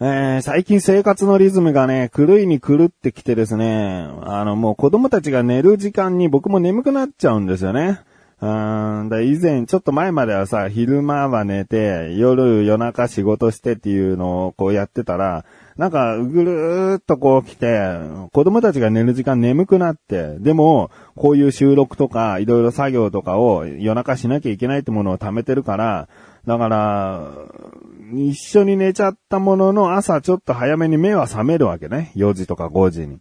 [0.00, 8.02] えー、最近生活のリズムがね、狂いに狂ってきてですね、あの、もう子供たちが寝る時間に僕も眠くなっちゃうんですよね。
[8.40, 15.44] うんだ以前、ちょっと前まではさ、昼間は寝て、夜夜中仕事してっていうのをこうやってたら、
[15.76, 17.88] なんかぐるーっとこう来て、
[18.32, 26.08] 子供たちが寝る時間眠くなって、でも、こういう収録とか、いろいろ作業とかを夜中しなきゃいけないってものを貯めてるから、
[26.46, 27.32] だから、
[28.12, 32.12] 一緒に寝ちゃったものの朝ちょっと早めに目は覚めるわけね。
[32.14, 33.18] 4時とか5時に。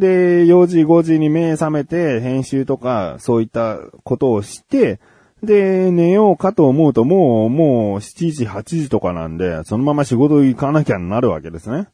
[0.00, 4.98] で、4時5時に目覚めて編集とかそういったことをして、
[5.42, 11.88] で、寝ようかと思うともう、もう7時8時とかなんで、そのまま仕事行かなきゃなるわけですね。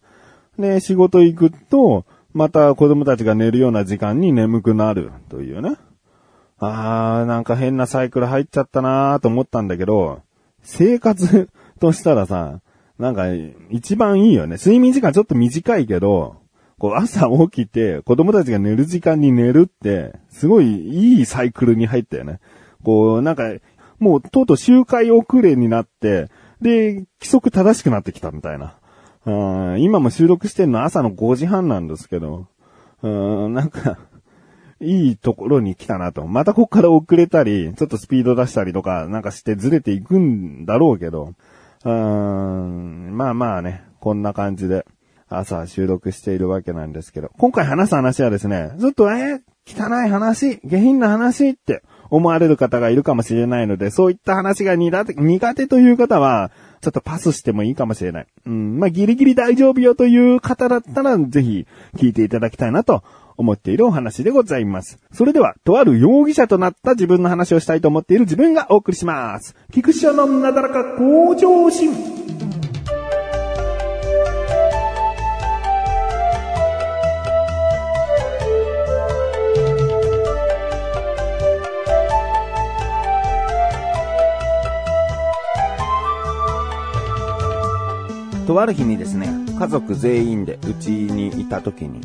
[0.59, 5.77] で、仕事行くと、また子供たちが寝るような時間に眠くなるというね。
[6.59, 10.23] あー、なんか変なサイクル入っちゃったなーと思ったんだけど、
[10.63, 11.49] 生活
[11.81, 12.61] としたらさ、
[12.99, 13.27] なんか
[13.71, 14.57] 一番いいよね。
[14.57, 16.37] 睡眠時間ちょっと短いけど、
[16.79, 22.41] こう朝起きて子供たちが寝る時間に寝るって、すごいいいサイクルに入ったよね。
[22.83, 23.45] こう、なんか、
[23.99, 26.29] もうとうとう周回遅れになって、
[26.61, 28.77] で、規則正しくなってきたみたいな。
[29.25, 32.47] うん今も収録してるの朝の5時半なんですけど、
[33.03, 33.99] うんなんか、
[34.81, 36.27] いいところに来たなと。
[36.27, 41.33] またこっから遅れたり、ちょっとスピード出したりとか、なんかしてずれていくんだろうけど、
[41.85, 44.85] うん、まあまあね、こんな感じで
[45.29, 58.27] 朝収録しているわけなんですけど、今回話す話はですね、ちょっとえー、汚い話、下品な話って思われる方がいるかもしれないので、そういった話が苦手、苦手という方は、ちょっとパスしてもいいかもしれない。
[58.47, 63.03] うん、まあギリギリ大丈夫よという方だったら、ぜひ聞いていただきたいなと
[63.37, 64.99] 思っているお話でございます。
[65.13, 69.57] それでは、とある容疑者となった自分の話をしたいと思っている自分がお送りします。
[69.73, 72.16] 菊池のなだらか向上心。
[88.61, 89.29] ある日にですね、
[89.59, 92.01] 家族全員でうちにいた時に、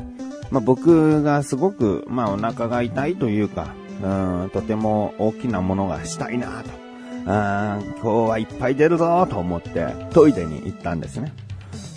[0.49, 3.73] まあ、僕がすごく、まあ、お腹が痛いというか、
[4.03, 6.81] うん、とても大きなものがしたいなと。
[7.23, 11.31] 今日はいっぱい出るぞと思ってトイレに行ったんですね。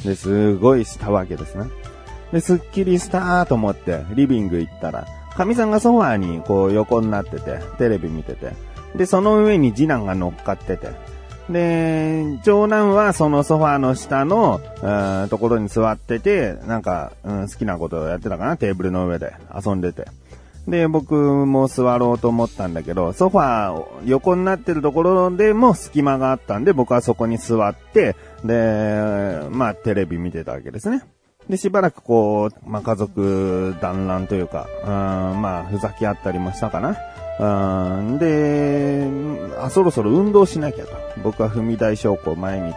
[0.05, 1.65] で、すごいしたわけですね。
[2.33, 8.53] で、すっきりしたと思ってリビング行ったら、神さんがソファーにこう横になってて、テレビ見てて、
[8.97, 10.91] で、その上に次男が乗っかってて、
[11.49, 20.07] で、長男はそのソファーの下の、うん、ところに座ってて、なんか、うん、好きなことをやってたかな、テーブルの上で遊んでて。
[20.67, 31.03] で、僕も座ろうと思ったんだけど、ソファー横になってるところでも隙間があったんで、僕はそこに座って、で、まあ、テレビ見てたわけですね。
[31.49, 36.97] で、しばらくこう、まあ、家族団らんというか、うん、まあ、ふざけ合ったりもしたかな。
[37.39, 39.07] うん、で、
[39.59, 40.93] あ、そろそろ運動しなきゃと。
[41.23, 42.75] 僕は踏み台昇降毎日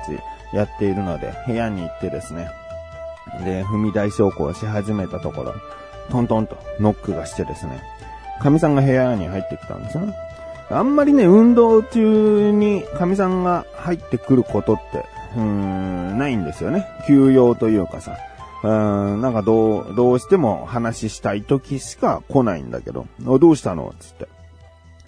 [0.53, 2.49] やっているので、部屋に行ってですね。
[3.45, 5.53] で、踏み台昇降し始めたところ、
[6.09, 7.81] トントンとノックがしてですね、
[8.41, 10.13] 神さんが部屋に入ってきたんですね。
[10.69, 16.85] あんまりね、運動中に神さんが入ってくることって、うーん、ないんですよね。
[17.07, 18.17] 休養というかさ。
[18.63, 23.93] うん、なんかどう、どうしても話したい時しか来ないんだけど、どうしたの？
[23.99, 24.27] つって。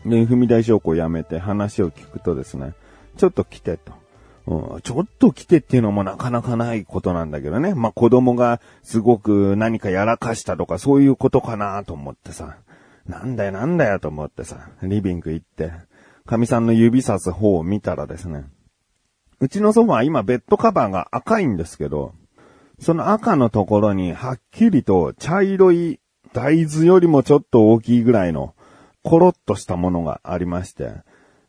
[0.06, 2.74] で、踏み台昇降やめて話を聞くとですね、
[3.18, 3.94] ちょっと来てと。
[4.48, 7.74] うん、ちょっと来てっていうのもなかなかないことなんだけどね。
[7.76, 12.58] まあ、子供がすごく何かやらかしたとかそういうことかなと思ってさ。
[13.08, 15.72] なんだよなんだよと思ってさ、リビング行って、
[16.28, 18.46] 神さんの指さす方を見たらですね、
[19.40, 22.14] うちのソファ今ベッドカバーが赤いんですけど、
[22.79, 26.00] その赤のところにはっきりと茶色い
[26.33, 28.56] 大豆よりもちょっと大きいぐらいの
[29.04, 30.92] コロッとしたものがありまして。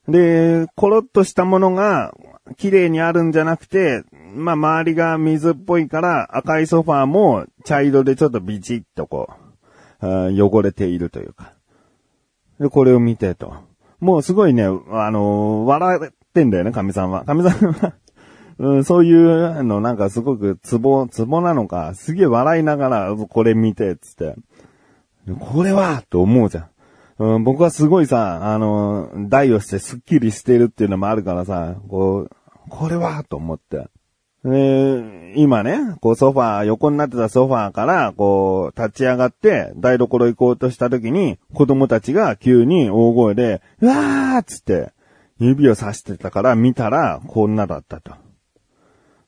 [0.08, 2.14] で、コロッとしたものが
[2.56, 4.02] 綺麗にあるんじゃなくて、
[4.34, 9.30] まあ、周りが水っぽいから赤いソファーも茶色でちょっとビチッとこ
[10.02, 11.52] う、汚れているというか。
[12.58, 13.54] で、これを見てと。
[14.00, 14.68] もうすごいね、あ
[15.10, 17.24] のー、笑ってんだよね、神さんは。
[17.24, 17.94] 神さんは
[18.60, 24.34] うん、そういうのなんかすごくツボ、ツボなのか、すげえ笑いながら、これ見て、つって。
[25.38, 26.68] これはと思うじゃん。
[27.20, 32.30] うん、僕はすごいさ、あの、台をしてスッキリしてるっていうのもあるからさ、こう、
[32.68, 33.88] これはと思って。
[34.44, 44.92] で、今ね、こうソファー、横になってたソファーから、こう、立ち上がって、台所行こうとした時に、子供たちが急に大声で、うわーっつって、
[45.38, 48.12] 指をさしてたから見たら、こんなだったと。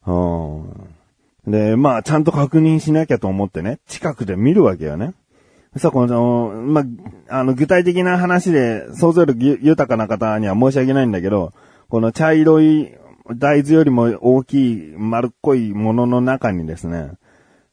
[0.07, 1.51] うん。
[1.51, 5.15] で、まあ、ちゃんと確認しなきゃと思ってね、近くで見るわけよね。
[5.77, 6.83] さあ、この、ま
[7.29, 11.53] あ、あの、具体的な話で想像力豊かな方には申し訳ないんだけど、
[11.89, 12.93] この茶色い
[13.37, 17.13] 大豆よりも大きい丸っこいものの中にですね、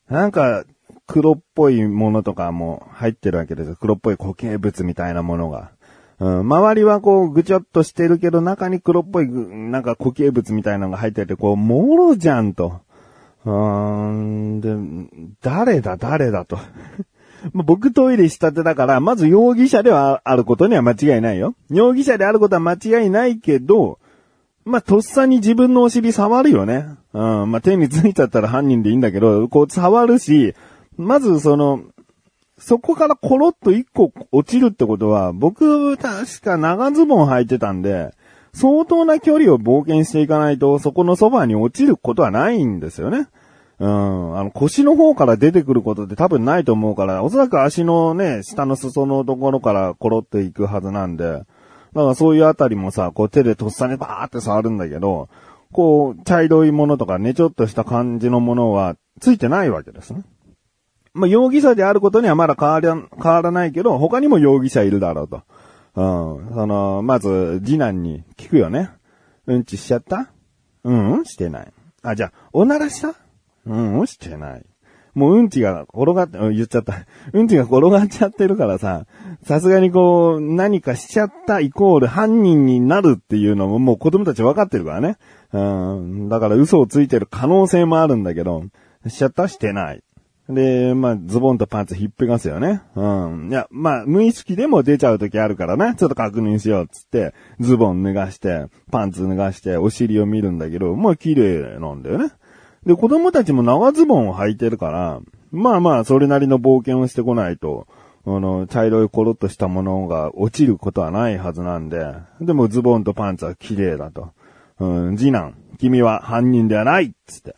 [0.10, 0.64] なんか
[1.08, 3.76] 黒っぽいものとかも入ってるわけですよ。
[3.76, 5.72] 黒っぽい固形物みたいなものが。
[6.20, 12.82] うん、周りはこうぐちょっとしてるけど中に黒っぽいなんか固形物みたいなのが入ってて、こう、もろじゃんと。
[13.46, 14.76] うーん、で、
[15.42, 16.58] 誰だ誰だと。
[17.54, 21.56] ま僕トイレしたてだから、まず容疑者ではあることには間違いないよ。
[21.70, 24.00] 容疑者であることは間違いないけど、
[24.66, 26.86] まあ、とっさに自分のお尻触るよね。
[27.14, 27.52] うん。
[27.52, 30.54] まあ、手についちゃったら犯人でいいんだけど、こう触るし、
[30.98, 31.82] まずその、
[32.60, 38.14] そこからコロッと一個落ちるってことは、僕、確か長ズボン履いてたんで、
[38.54, 43.28] 相当な距離を冒険していかないと、そこのそばに落ちることはないんですよね。
[43.80, 44.38] うん。
[44.38, 51.24] あの、腰の方から出てくることって多分ないと思うから、おそらく足のね、下の裾のところからコロッと行くはずなんで、
[51.94, 55.30] だからそういうあたりもさ、こう手でとっさにバーって触るんだけど、
[55.72, 60.24] こう、茶色いものとかね、ちょっとした感じのものはついてないわけですね。
[61.14, 65.42] まあ、容疑者であることにはまだ変わり、変わらないけど、他にも容疑者いるだろうと。
[65.96, 66.02] う
[66.52, 66.54] ん。
[66.54, 68.92] その、まず、次男に聞くよね。
[69.48, 70.32] うんちしちゃった？
[70.84, 71.74] うん、うん、してない。
[72.04, 73.16] あ、じゃあ、おならした？
[73.66, 74.66] うん、うん、してない。
[75.16, 76.94] もううんちが転がって、うん言っちゃった。
[77.34, 79.08] うんちが転がっちゃってるからさ、
[79.44, 85.18] さすがにこう、何かしちゃったイコール犯人になるっていうのももう子供たち分かってるからね。
[85.52, 86.30] うん。
[86.30, 88.64] だから嘘をついてる可能性もあるんだけど、
[89.08, 89.48] しちゃった？
[89.48, 90.04] してない。
[90.50, 92.82] で、まあ、ズボンとパンツひっぺがすよね。
[92.96, 93.50] うん。
[93.52, 95.96] いや、まあ、無意識でも出ちゃう時あるからね。
[95.96, 102.32] ちょっと確認しようっつって、ズボン脱がして、パンツ脱がして、お尻を見るんだけど、まあ、綺麗なんだよね。
[102.84, 107.88] で、子供たちも長ズボンを履いてるから、まあまあ、それなりの冒険をしてこないと、
[108.26, 114.32] あの、茶色いコロッとしたものが落ちることはないはずなんで、でもズボンとパンツは綺麗だと。
[114.80, 117.56] うん、次男、君は犯人ではないっつって。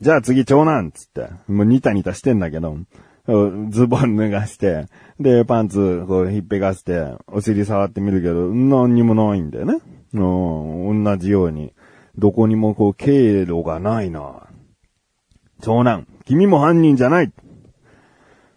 [0.00, 1.30] じゃあ次長男っつって。
[1.48, 2.76] もうニタニタしてんだけど、
[3.70, 4.86] ズボン脱がして、
[5.18, 9.78] で、パンツ、こう、ひっぺがして、お尻触ってみるけど、何にもないんだよね。
[10.12, 11.72] うん、同じように。
[12.16, 14.46] どこにもこう、経路がないな。
[15.60, 17.32] 長男、君も犯人じゃない。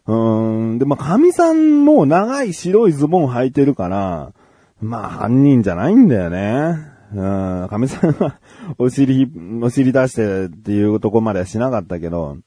[0.06, 4.34] うーん、で、まあ、神さんも長い白いズボン履いてるから、
[4.82, 6.89] まあ、犯人じゃないんだよね。
[7.14, 8.40] うん、神さんは
[8.78, 12.38] お尻、お尻出してっていうとこまではしなかったけど、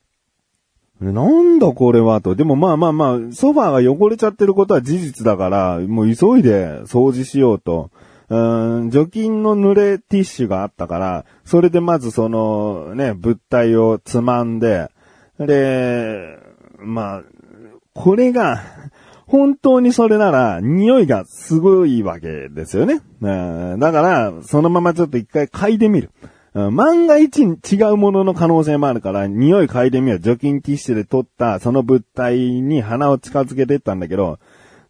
[1.01, 2.37] なんだこれはと。
[2.37, 7.91] でもまあまあまあ、ソファーが汚れちゃってることは事実だから、もう急いで掃除しようと。
[8.29, 14.91] うん、除菌の濡れティッシュがあったから、それでまずそのね、物体をつまんで、
[15.39, 16.39] で、
[16.79, 17.23] まあ、
[17.95, 18.63] これが、
[19.27, 23.01] 本当にそれなら、匂いがすごいわけですよね。
[23.21, 26.11] だから、そのままちょっと一回嗅いでみる。
[26.55, 27.49] 万が一違
[27.91, 30.21] うものの可能性もあるから、匂い嗅いでみよう。
[30.21, 34.39] 除菌ティッシュで取ったその物体に鼻を近づけてったんだけど、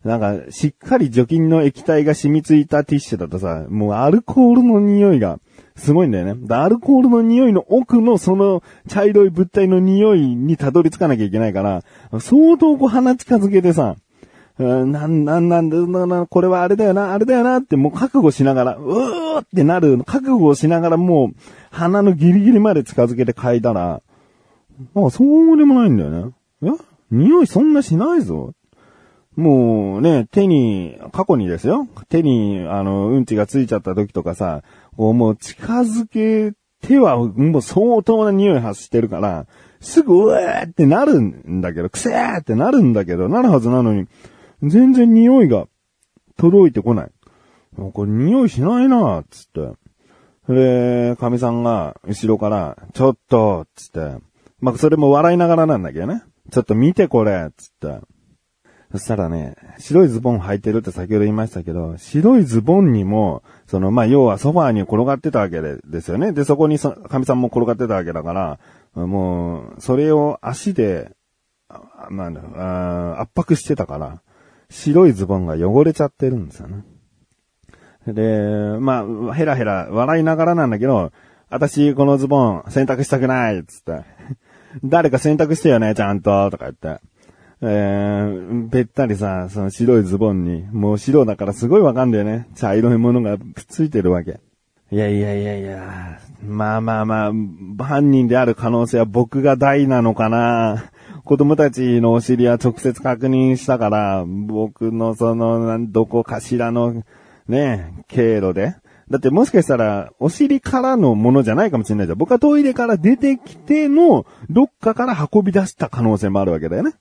[0.04, 5.38] なんか、しっかり除菌の液体が染みついたティッシュだとさ、もうアルコールの匂いが
[5.76, 6.54] すごいんだよね。
[6.54, 11.85] アルコールの匂いの奥のその茶色い物体の匂いにたどり着かなきゃいけないから、
[12.18, 13.95] 相当こう鼻近づけてさ、
[14.62, 21.35] なん、なん、なんで、な、これはあれだよな、あれだよなってもう覚悟しながら、うーってなる、覚悟をしながらもう
[21.71, 24.02] 鼻のギリギリまで近づけて嗅いだら、
[24.95, 26.33] なんかそうでもないんだよね。
[26.62, 26.71] え？
[27.11, 28.54] 匂いそんなしないぞ。
[29.37, 31.88] もうね、手に、過去にですよ。
[32.09, 34.62] 手に、あの、うんちがついちゃった時とかさ、
[34.97, 36.52] もう近づけ
[36.87, 39.47] ては、もう相当な匂い発してるから、
[39.81, 44.07] すぐ、うえーってなるんだけど、くせーってなるんだけど、なるはずなのに、
[44.62, 45.66] 全然匂いが
[46.37, 47.11] 届いてこない。
[47.92, 49.73] これ匂いしないなつって。
[50.49, 54.19] で、神さんが後ろから、ちょっと、つって。
[54.61, 56.23] まあ、それも笑いながらなんだけどね。
[56.50, 58.00] ちょっと見てこれ、つって。
[58.92, 66.33] そしたらね、白いズボン履いてるって先ほど言いましたけど、白いズボンにも、その、まあ、要はソファーに転がってたわけでですよね。
[66.33, 71.12] で、そこにそ神さんも転がってたわけだから、もう、それを足で、
[72.11, 74.21] なんだ、圧迫してたから、
[74.73, 76.83] 白いズボンが汚れちゃってるんですよね。
[78.07, 81.12] で、まあ、ヘラヘラ笑いながらなんだけど、
[81.50, 84.05] 私このズボン洗濯したくないつって。
[84.83, 87.02] 誰か洗濯してよね、ちゃんと、とか言って。
[87.61, 92.49] えー、べったりさ、その白いズボンに、もう白だからすごいわかんだよね。
[92.55, 94.41] 茶色いものがくっついてるわけ。
[94.91, 100.91] いやいやいやいや、まあまあまあ、犯人である可能性は僕が大なのかな。
[101.25, 107.05] 子供たちのお尻は直接確認したから、僕のその、どこかしらの、
[107.49, 108.75] ね、経路で。
[109.09, 112.19] だってもしかしたら、お尻からのものじゃないかもしれないじゃん。
[112.19, 116.93] 僕はトイレから出てきての、どっかから運び出した可能性もあるわけだよね。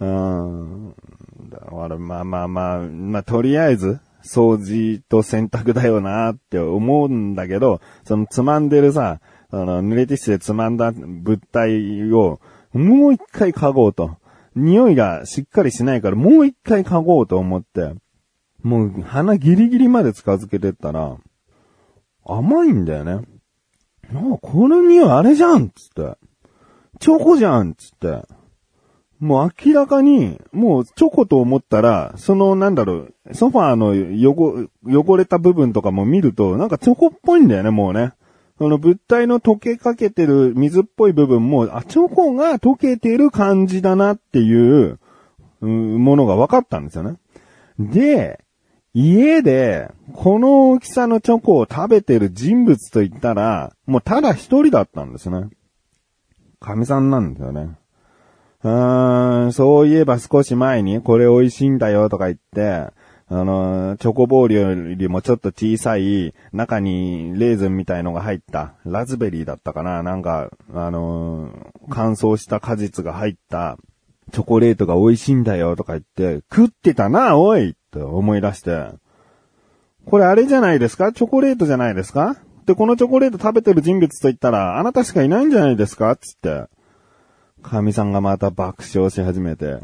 [0.00, 0.94] うん。
[1.50, 9.20] だから、まあまあまあ、まあとりあえず、掃除と洗濯だよなって思うんだけど、そのつまんでるさ、
[9.50, 12.40] あの、濡れティッシュでつまんだ物体を、
[12.72, 14.16] もう一回嗅ごうと。
[14.54, 17.94] 匂いがしっかりしないから、もう一回嗅ごうと思って、
[18.62, 21.16] もう鼻ギリギリまで近づけてったら、
[22.24, 23.22] 甘いんだよね。
[24.12, 26.16] なんかこの匂いあれじゃんつって。
[26.98, 28.26] チョコじゃんつって。
[29.20, 38.12] もう明らかに、もうチョコと思ったら、そのなんだろう、ソファーの汚、汚れた部分とかも見ると、なんかチョコっぽいんだよね、もうね。
[38.58, 44.98] その物体の溶けかけてる水っぽい部分も、あ、チョコが溶けてる感じだなっていう、
[45.60, 47.16] うんものが分かったんですよね。
[47.78, 48.44] で、
[48.94, 55.48] 家で、この大きさのチョコを食べてる人物と言ったら、もうただ一人だったんですね。
[56.60, 57.76] 神さんなんですよね。
[58.64, 62.92] うーん、そういえば少し前にこれ美味しいんだよとか言って、
[63.30, 71.50] あの、チョコボールよりもちょっと小さい、中にレーズンみたいのが入った、ラズベリーだったかななんか、あの、
[71.90, 73.76] 乾燥した果実が入った、
[74.32, 78.88] チョコレートが美味しいんだよとか言って、食ってたな、おいって思い出して。
[80.06, 81.12] これあれじゃないですか？
[81.12, 82.36] チョコレートじゃないですか？
[82.64, 86.16] で、このチョコレート食べてる人物と言ったら、あなたしかいないんじゃないですか？
[86.16, 86.64] つって。
[87.62, 89.80] 神さんがまた爆笑し始めて。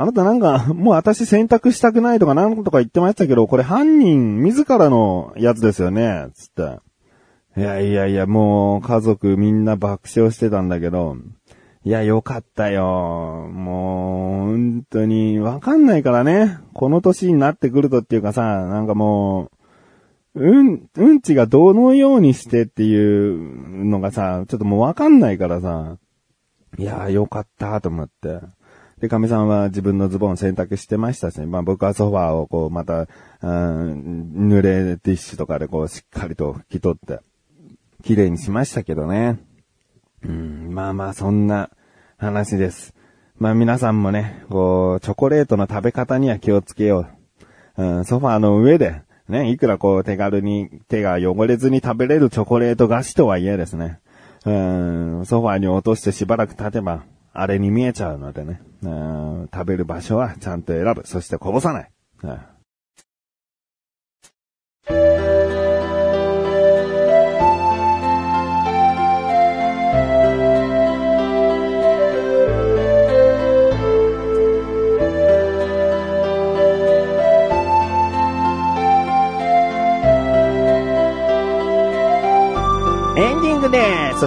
[0.00, 6.78] あなたなんか、もう私選択したくないとかなんとか言ってましたけど、これ犯人自らのやつですよねつって。
[7.60, 11.16] いやいやいや、もう家族みんな爆笑してたんだけど、
[11.84, 12.84] いや、よかったよ。
[13.52, 16.58] もう、本当に、わかんないからね。
[16.74, 19.50] この年になってくるとっていうかさ、なんかも
[20.34, 25.96] う、うん、うんちがどのようにしてっていうのがさ、ちょっともうわかんないからさ、
[26.76, 28.40] いや、よかったと思って。
[29.00, 33.06] で、神さんは自分のズボン洗濯してましたし、まあ僕はソファーをこう、また、
[33.42, 37.20] うん、濡れティッシュとかでこう、しっかりと拭き取って、
[38.02, 39.38] 綺麗にしましたけどね。
[40.24, 41.70] うん、まあまあ、そんな
[42.16, 42.94] 話です。
[43.38, 47.06] まあ皆さんもね、こう、チョコレートの食べ方には気をつけよ
[47.76, 47.82] う。
[47.82, 54.00] うん、ソファーの上で、ね、いくらこう手軽に手が汚れずに食べれるチョコレート菓子とはいえですね。
[54.44, 57.04] うん、ソファーに落としてしばらく経てば、
[57.40, 58.60] あれに見えちゃうのでね。
[59.52, 61.02] 食べる場所はちゃんと選ぶ。
[61.04, 61.90] そしてこぼさない。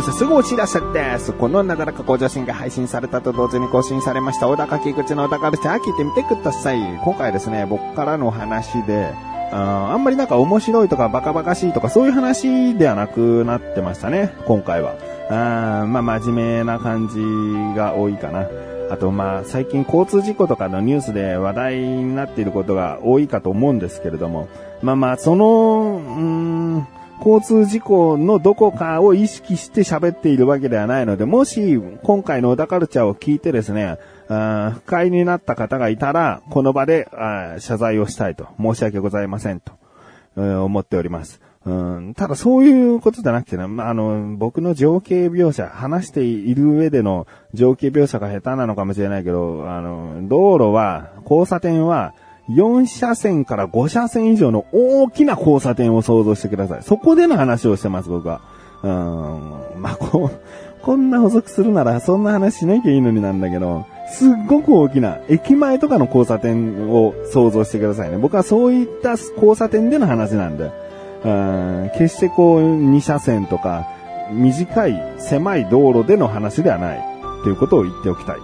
[0.01, 1.31] そしてすぐお知らせです。
[1.31, 6.79] このなだらか向上心が配信されたと同時に更新されました小高木口の小高ルチャー聞いてみてください。
[7.03, 9.13] 今回ですね、僕からの話で、
[9.51, 14.95] ああんまりなんか面白いとかバカバカしいとかそういう話ではなくなってましたね、今回は。
[15.29, 17.19] あまあ真面目な感じ
[17.77, 18.47] が多いかな。
[18.89, 24.47] あとまあ最近交通事故とかのニュースで話題になっていることが多いかと思うんですけれども、
[24.81, 26.19] まあまあその、うー
[26.79, 26.87] ん、
[27.23, 37.07] 交通事故のどこかを意識して喋っているわけではないので、もし今回の小田カルチャーを聞いてですね、あ不快になった方がいたら、この場で
[37.59, 39.73] 謝罪をしたいと、申し訳ございませんと、
[40.35, 41.41] うん思っております。
[41.63, 52.15] うん、ただそういうことじゃなくてね、まあ、あの、僕の情景描写、話している上での情景描写が下手なのかもしれないけど、あの、道路は、交差点は、
[52.49, 56.83] 4車線から5車線以上の大きな交差点を想像してください。
[56.83, 58.41] そこでの話をしてます、僕は。
[58.83, 68.17] うん、まあ、こう、こんな補足するなら、そんな話しなきゃいいのになんだけど、すっごく大きな、駅前とかの交差点を想像してくださいね。
[68.17, 70.71] 僕はそういった交差点での話なんで。
[71.23, 73.87] うん決してこう、2車線とか、
[74.31, 77.11] 短い、狭い道路での話ではない。
[77.43, 78.37] ということを言っておきたい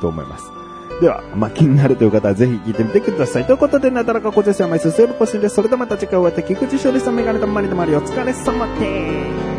[0.00, 0.63] と思います。
[1.00, 3.44] では、まあ、気になるという方はぜひ聞いてみてください。
[3.44, 5.56] ということで、なだらかこちらしは毎週水曜日更新です。
[5.56, 9.53] それではまた次回お会いでき、菊池勝利さんメガネとまりとまりお疲れ様です。